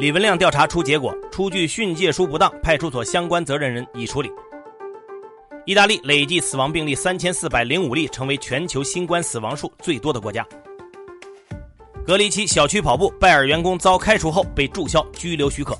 [0.00, 4.32] 李文亮调查出结果，出具训诫书不当，派出所相关责任人已处理。
[5.66, 10.42] 意大利累计死亡病例三千四百零五例，成为全球新冠死亡数最多的国家。
[12.02, 15.76] 隔离期小区跑步，拜耳员工遭开除后被注销拘留许可。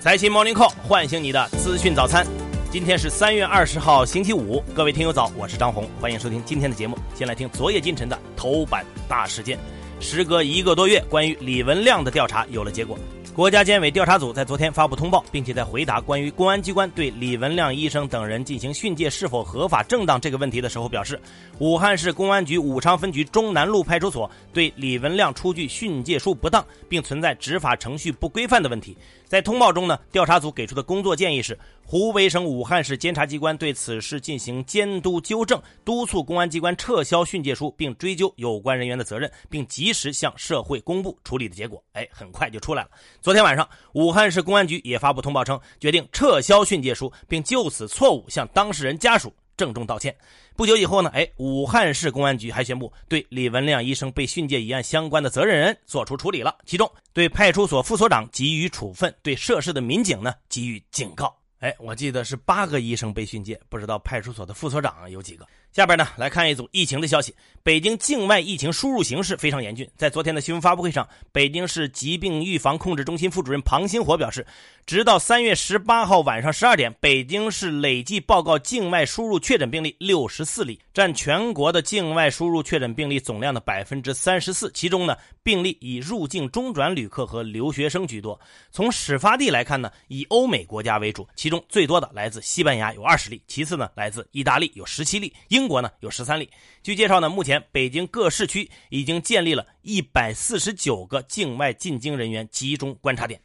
[0.00, 2.26] 财新 Morning Call 唤醒你的资讯早餐。
[2.68, 4.60] 今天是三月二十号，星期五。
[4.74, 6.98] 各位听友早，我是张红，欢迎收听今天的节目。
[7.14, 9.56] 先来听昨夜今晨的头版大事件。
[10.00, 12.98] 时隔一个多月，关于李文亮的调查有了结果。
[13.34, 21.20] 国家监委调查组在昨天发布通报，并且在回答关于公安机关对李文亮医生等人进行训诫是否合法正当这个问题的时候表示，
[21.58, 28.96] 武汉市公安局武昌分局中南路派出所对李文亮出具训诫书不当，并存在执法程序不规范的问题。
[29.26, 41.82] 在通报中呢，调查组给出的工作建议是：湖北省武汉市监察机关对此事进行监督纠正，督促公安机关撤销训诫书，并追究有关人员的责任，并及时向社会公布处理的结果。
[41.94, 42.90] 哎，很快就出来了。
[43.24, 49.34] 昨天晚上，武汉市公安局也发布通报称，决定撤销训诫书，并就此错误向当事人家属。
[49.56, 50.14] 郑重道歉。
[50.54, 61.34] 不久以后呢，哎，武汉市公安局还宣布对李文亮医生被训诫一案相关的责任人作出处理了，其中对派出所副所长给予处分，对涉事的民警呢给予警告。
[61.60, 65.46] 哎，我记得是八个医生被训诫，不知道派出所的副所长有几个。
[65.74, 67.34] 下边呢，来看一组疫情的消息。
[67.64, 69.90] 北京境外疫情输入形势非常严峻。
[69.96, 74.46] 在昨天的新闻发布会上，北京市疾病预防控制中心副主任庞星火表示，
[74.86, 84.70] 直到三月十八号晚上十二点，北京市累计报告境外输入确诊病例六十四例，占全国的境外输入确诊病例总量的百分之三十四。
[84.74, 88.38] 其中呢，病例以入境中转旅客和留学生居多。
[88.70, 95.63] 从始发地来看呢，以欧美国家为主，其中最多的来自西班牙有二十例，其次呢来自意大利有十七例，英。
[95.64, 96.50] 中国呢有十三例。
[96.82, 103.40] 据介绍呢，目前北京各市区已经建立了一百四十九个境外进京人员集中观察点。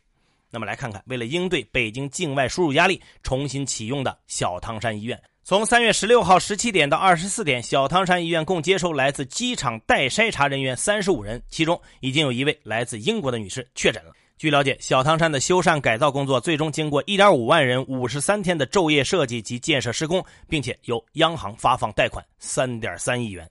[0.51, 14.11] 那么来看看，为了应对北京境外输入压力，重新启用的小汤山医院，从三月十六号十七点到二十四点，小汤山医院共接收来自机场待筛查人员三十五人，其中已经有一位来自英国的女士确诊了。
[14.39, 23.45] 据了解，小汤山的修缮改造工作最终经过1.5万人53天的昼夜设计及建设施工，并且由央行发放贷款3.3亿元。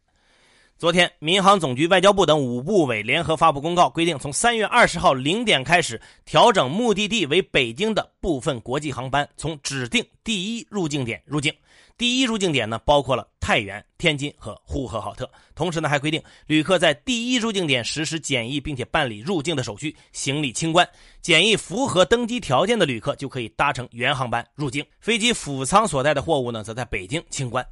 [0.78, 11.52] 昨天，民航总局、外交部等五部委联合发布公告，规定从3月20号零点开始，调整目的地为北京的部分国际航班从指定第一入境点入境。
[11.98, 15.28] 第一入境点呢，包括了太原、天津和呼和浩特。
[15.56, 20.88] 同时呢，还规定旅客在第一入境点实施检疫，并且办理入境的手续，行李清关。
[21.20, 24.86] 检疫符合登机条件的旅客就可以搭乘原航班入境。
[25.00, 27.66] 飞机辅舱所带的货物呢，则在北京清关。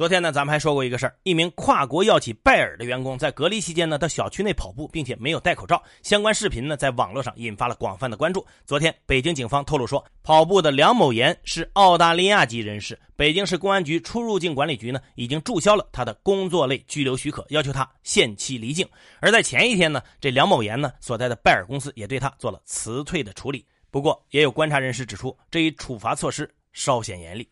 [0.00, 5.82] 昨天呢，咱们还说过一个事儿：一名跨国药企拜耳的员工在隔离期间呢，到小区内跑步，并且没有戴口罩。
[6.02, 8.42] 相关视频呢，在网络上引发了广泛的关注。
[8.64, 18.88] 昨天，北京警方透露说，跑步的梁某岩是澳大利亚籍人士，北京市公安局出入境管理局呢，已经注销了他的工作类居留许可，要求他限期离境。
[19.20, 23.62] 而在前一天呢，这梁某岩呢所在的拜耳公司也对他做了辞退的处理。
[23.90, 27.46] 不过，也有观察人士指出，这一处罚措施稍显严厉。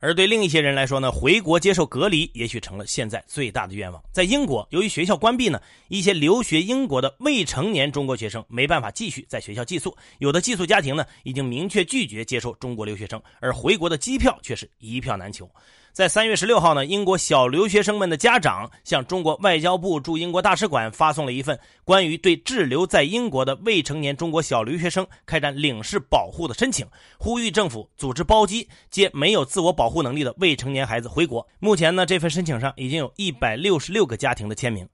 [0.00, 4.02] 而对另一些人来说呢，回国接受隔离也许成了现在最大的愿望。
[4.10, 15.48] 在英国，由于学校关闭呢，一些留学英国的未成年中国学生没办法继续在学校寄宿，有的寄宿家庭呢已经明确拒绝接收中国留学生，而回国的机票却是一票难求。
[15.92, 26.86] 在三月十六号呢，英国小留学生们的家长向中国外交部驻英国大使馆发送了一份关于对滞留在英国的未成年中国小留学生开展领事保护的申请，
[27.18, 31.46] 呼吁政府组织包机接没有自我保护能力的未成年孩子回国。
[31.58, 34.88] 目前呢，这份申请上已经有一百六十六个家庭的签名。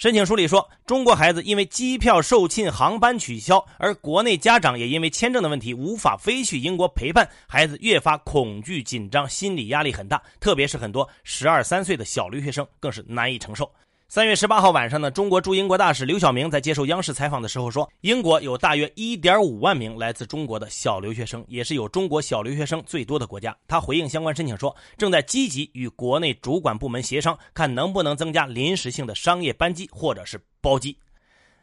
[0.00, 10.22] 申请书里说，中国孩子因为机票售罄、航班取消，而国内家长也因为签证的问题无法飞去英国陪伴孩子，越发恐惧紧张，心理压力很大。
[10.40, 13.70] 特别是很多十二三岁的小留学生，更是难以承受。
[14.12, 23.56] 三月十八号晚上呢，中国驻英国大使刘晓明在接受央视采访的时候说，英国有大约一点五万名来自中国的小留学生，也是有中国小留学生最多的国家。
[23.68, 30.96] 他回应相关申请说，正在积极与国内主管部门协商，看能不能增加临时性的商业班机或者是包机。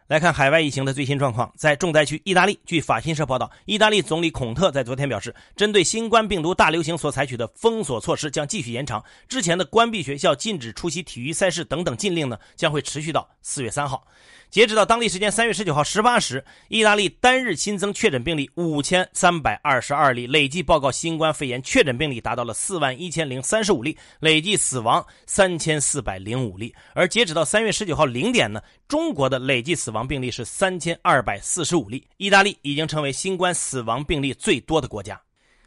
[0.08, 14.02] 来看海外疫情的最新状况，在重灾区意大利，据法新社报道，意大利总理孔特在昨天表示，针对新冠病毒大流行所采取的封锁措施将继续延长，之前的关闭学校、禁止出席体育赛事等等禁令呢，将会持续到四月三号。
[14.50, 26.74] 截止到当地时间三月十九号十八时，意大利单日新增确诊病例五千三百二十二例，累计报告新冠肺炎确诊病例达到了四万一千零三十五例，累计死亡三千四百零五例。
[26.94, 35.20] 而截止到三月十九号零点呢，中国的累计死亡亡病例是三千二百四十五例，意大利已经成为新冠死亡病例最多的国家。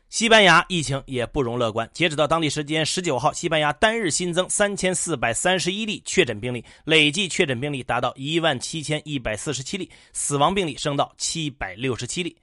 [0.08, 1.88] 西班牙疫情也不容乐观。
[1.92, 12.36] 截止到当地时间十九号，西班牙单日新增三千四百三十一例确诊病例，累计确诊病例达到一万七千一百四十七例，死亡病例升到七百六十七例。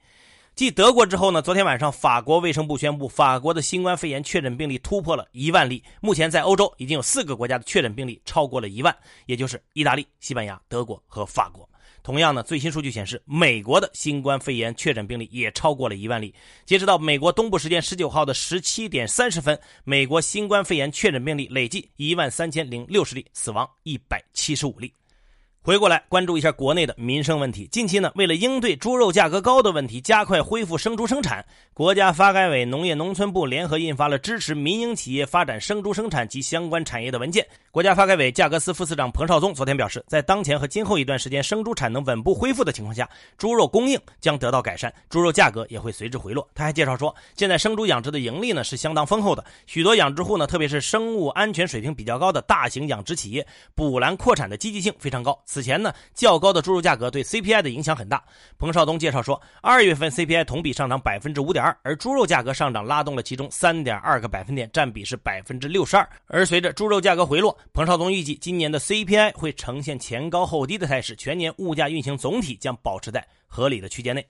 [0.58, 5.80] 继德国之后呢，昨天晚上法国卫生部宣布，法国的新冠肺炎确诊病例突破了一万例。
[6.00, 8.92] 目前在欧洲已经有四个国家的确诊病例超过了一万，
[9.26, 11.70] 也就是意大利、西班牙、德国和法国。
[12.02, 16.34] 同样呢，最新数据显示，美国的新冠肺炎确诊病例也超过了一万例。
[16.66, 24.92] 截止到美国东部时间十九号的十七点三十分，美国新冠肺炎确诊病例累计一万三千零六十例，死亡一百七十五例。
[25.68, 27.68] 回过来关注一下国内的民生问题。
[27.70, 31.44] 近期呢，为了应对猪肉价格高的问题，加快恢复生猪生产，
[31.74, 37.46] 国家发改委、农业农村部联合印发了支持民营企业发展生猪生产及相关产业的文件。
[37.70, 43.06] 国家发改委价格司副司长彭绍宗昨天表示，在当前和今后一段时间生猪产能稳步恢复的情况下，
[43.36, 46.48] 猪肉供应将得到改善，猪肉价格也会随之回落。
[46.54, 55.38] 他还介绍说，现在生猪养殖的盈利呢是相当丰厚的，许多养殖户呢，特别是生物安全水平比较高的大型养殖企业，补栏扩产的积极性非常高。
[55.58, 58.22] 此前呢，较高的猪肉价格对 CPI 的影响很大。
[58.58, 66.08] 彭绍东介绍说，二月份 CPI 同比上涨百分之五点二，而猪肉价格上涨拉动了其中三点二个百分点，占比是百分之六十二。
[66.28, 74.24] 而随着猪肉价格回落，彭绍东预计今年的 CPI 会呈现前高后低的态势，全年物价运行总体将保持在合理的区间内。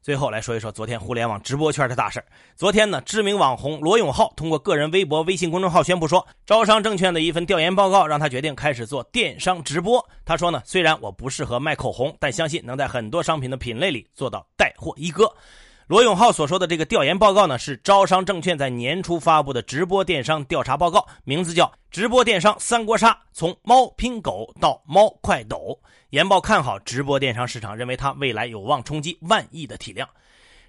[0.00, 2.24] 最后来说一说昨天互联网直播圈的大事
[2.56, 10.02] 昨天呢，知名网红罗永浩通过个人微博、微信公众号宣布说，招商证券的一份调研报告让他决定开始做电商直播。
[10.24, 15.30] 他说呢，虽然我不适合卖口红，但相信能在很多商品的品类里做到带货一哥。
[15.88, 25.78] 罗永浩所说的这个调研报告呢，是招商证券在年初发布的直播电商调查报告，名字叫《直播电商三国杀：从猫拼狗到猫快抖》。
[26.10, 30.08] 研报看好直播电商市场，认为它未来有望冲击万亿的体量。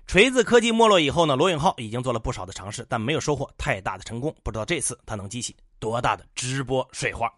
[0.06, 4.36] 锤子科技没落以后呢，罗永浩已经做了不少的尝试，但没有收获太大的成功。
[4.44, 7.31] 不知道这次他能激起多大的直播水花。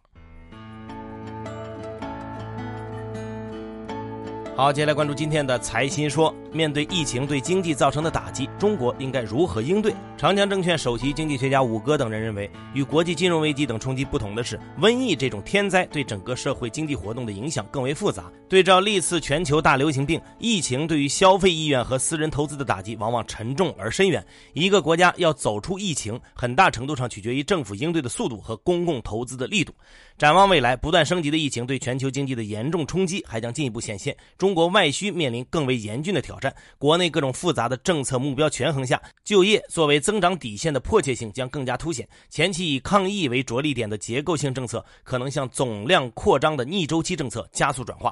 [4.55, 6.33] 好，接下来关注今天的财新说。
[6.53, 9.93] 面对疫情对经济造成的打击，中国应该如何应对？
[10.17, 18.31] 长江证券首席经济学家武戈等人认为，与国际金融危机等冲击不同的是，瘟疫这种天灾对整个社会经济活动的影响更为复杂。
[18.47, 24.23] 对照历次全球大流行病，疫情对于消费意愿和私人投资的打击往往沉重而深远。
[24.53, 29.73] 一个国家要走出疫情，很大程度上取决于政府应对的速度和公共投资的力度。
[30.17, 34.15] 展望未来，不断升级的疫情对全球经济的严重冲击还将进一步显现。
[34.37, 42.09] 中国外需面临更为严峻的挑战，战国内各种复杂的政策目标权衡下，就业作为增长底线的迫切性将更加凸显。
[42.29, 48.11] 前期以抗疫为着力点的结构性政策，可能向总量扩张的逆周期政策加速转化。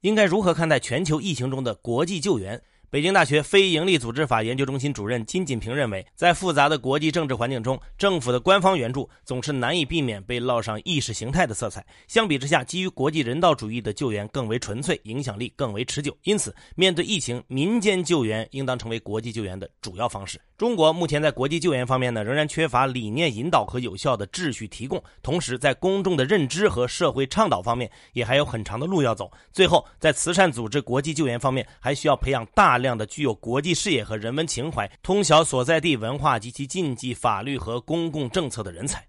[0.00, 2.60] 应该如何看待全球疫情中的国际救援？
[2.90, 11.84] 北京大学非营利组织法研究中心主任金锦平认为，在复杂的国际政治环境中，政府的官方援助总是难以避免被烙上意识形态的色彩。
[12.06, 16.16] 相比之下，基于国际人道主义的救援更为纯粹，影响力更为持久。
[16.22, 20.40] 因此，面对疫情，民间救援应当成为国际救援的主要方式。
[20.58, 29.30] 中国目前在国际救援方面呢，仍然缺乏理念引导和有效的秩序提供，同时在公众的认知和社会倡导方面也还有很长的路要走。
[29.52, 32.76] 最后，在慈善组织国际救援方面，还需要培养大。
[32.78, 39.04] 量的具有国际视野和人文情怀、通晓所在地文化及其禁忌、法律和公共政策的人才。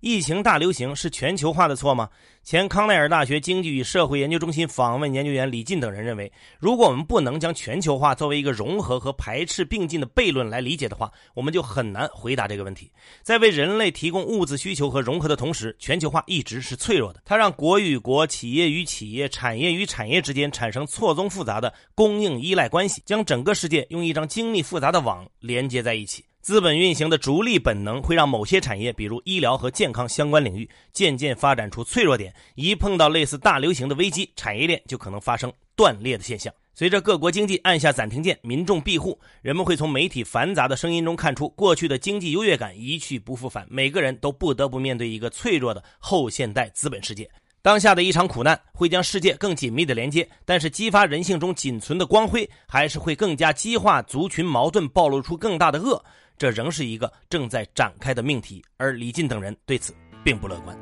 [0.00, 2.08] 疫情大流行是全球化的错吗？
[2.44, 12.88] 前康奈尔大学经济与社会研究中心访问研究员李进等人认为，如果我们不能将全球化作为一个融合和排斥并进的悖论来理解的话，我们就很难回答这个问题。
[13.22, 26.24] 在为人类提供物资需求和融合的同时，全球化一直是脆弱的，它让国与国、企业与企业、产业与产业之间产生错综复杂的供应依赖关系，将整个世界用一张精密复杂的网连接在一起。
[26.48, 32.34] 资本运行的逐利本能会让某些产业，比如医疗和健康相关领域，渐渐发展出脆弱点。
[32.54, 36.50] 一碰到类似大流行的危机，产业链就可能发生断裂的现象。
[36.72, 43.66] 随着各国经济按下暂停键，民众庇护，人们会从媒体繁杂的声音中看出，过去的经济优越感一去不复返。
[43.68, 47.30] 每个人都不得不面对一个脆弱的后现代资本世界。
[47.60, 56.02] 当下的一场苦难会将世界更紧密的连接，但是激发人性中仅存的光辉，还是会更加激化族群矛盾，暴露出更大的恶。
[56.38, 59.92] 这仍是一个正在展开的命题，而李进等人对此
[60.22, 60.76] 并不乐观。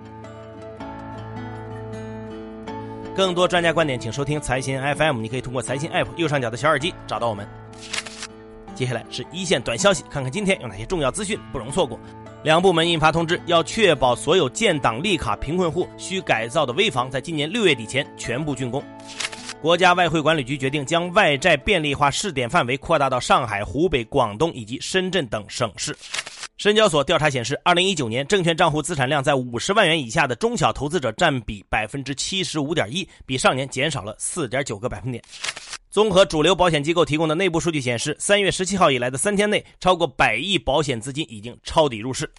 [3.17, 5.23] 更多专家观点，请收听财新 FM。
[5.23, 7.49] 你可以通过财新 App 右上角的小耳机找到我们。
[8.75, 11.99] 接下来是一线短消息，看看今天有哪些重要资讯不容错过。
[12.43, 18.85] 两部门印发通知，要确保所有建档立卡贫困户需改造的危房在今年六月底前全部竣工。
[19.63, 25.97] 国家外汇管理局决定将外债便利化试点范围扩大到上海、湖北、广东以及深圳等省市。
[26.59, 35.23] 深交所调查显示，二零一九年证券账户资产量在五十万元以下的中小投资者占比百分之七十五点一，比上年减少了四点九个百分点。
[35.91, 42.31] 综合主流保险机构提供的内部数据显示，三月十七号以来的三天内，超过百亿保险资金已经抄底入市。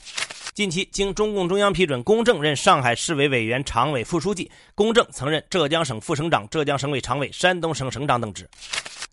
[0.57, 4.49] 近期，经中共中央批准，公正任上海市委委员、常委、副书记。
[4.73, 8.49] 公正曾任浙江省副省长、浙江省委常委、山东省省长等职。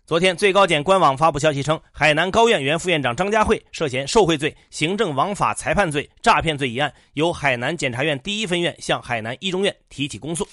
[0.07, 10.47] 昨天，最高检官网发布消息称，海南高院原副院长张家慧涉嫌受贿罪、行政枉法裁判罪、诈骗罪一案，由海南检察院第一分院向海南一中院提起公诉。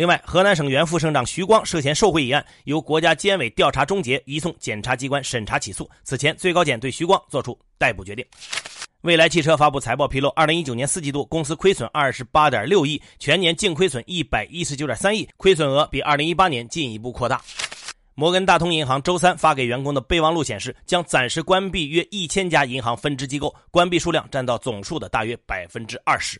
[0.00, 5.86] 另外，河南省原副省长徐光涉嫌受贿一案，由国家监委调查终结，移送检察机关审查起诉。
[6.04, 8.24] 此前，最高检对徐光作出逮捕决定。
[9.02, 17.42] 未来汽车发布财报披露，二零一九年四季度公司亏损二十八点六亿，全年净亏损一百一十九点三亿，亏损额比二零一八年进一步扩大。
[18.20, 26.38] 摩根大通银行周三发给员工的备忘录显示，将暂时关闭约一千家银行分支机构，关闭数量占到总数的大约百分之二十。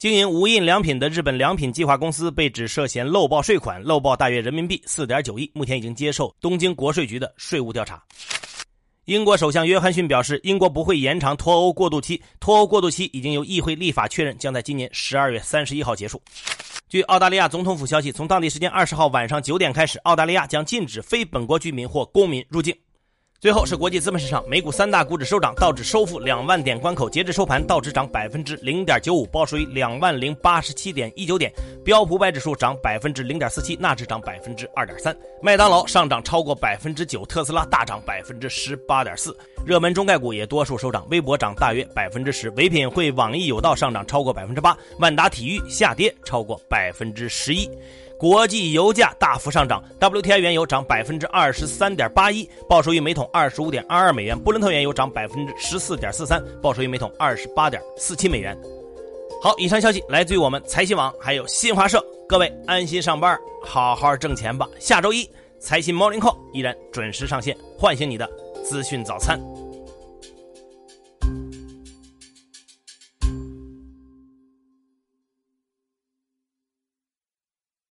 [0.00, 8.02] 经营无印良品的日本良品计划公司被指涉嫌漏报税款，漏报大约人民币四点九亿，目前已经接受东京国税局的税务调查。
[9.06, 16.20] 英国首相约翰逊表示，英国不会延长脱欧过渡期，脱欧过渡期已经由议会立法确认，将在今年十二月三十一号结束。
[16.88, 22.76] 据澳大利亚总统府消息，从当地时间二十号晚上九点开始，澳大利亚将禁止非本国居民或公民入境。
[23.38, 31.50] 最后是国际资本市场，美股三大股指收涨，道指收复两万点关口，截至收盘，道指涨百分之零点九五，报收于两万零八十七点一九点；
[31.84, 35.14] 标普百指数涨百分之零点四七，纳指涨百分之二点三。
[35.42, 39.36] 麦当劳上涨超过百分之九，特斯拉大涨百分之十八点四。
[39.66, 47.68] 热门中概股也多数收涨，微博涨大约百分之十，唯品会、网易有道上涨超过百分之八，万达体育下跌超过百分之十一。
[48.18, 58.56] 国际油价大幅上涨，WTI 原油涨百分之二十三点八一，报收于每桶二十五点二二美元；布伦特原油涨百分之十四点四三，报收于每桶二十八点四七美元。
[59.42, 62.04] 好，以上消息来自于我们财新网，还有新华社。
[62.26, 64.66] 各位安心上班，好好挣钱吧。
[64.80, 65.28] 下周一
[65.60, 68.26] 财新 Morning Call 依然准时上线，唤醒你的
[68.64, 69.38] 资讯早餐。